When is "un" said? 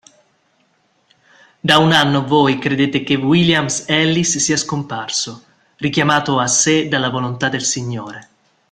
1.77-1.91